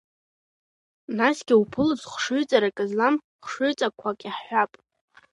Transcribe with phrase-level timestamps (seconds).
[1.17, 3.15] Насгьы иуԥылоит хшыҩҵаррак злам
[3.45, 4.71] хшыҩҵакқәак, иаҳҳәап…